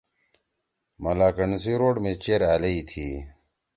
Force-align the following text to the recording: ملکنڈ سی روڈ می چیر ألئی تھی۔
ملکنڈ 1.03 1.53
سی 1.63 1.73
روڈ 1.79 1.95
می 2.03 2.11
چیر 2.23 2.41
ألئی 2.53 2.79
تھی۔ 2.89 3.07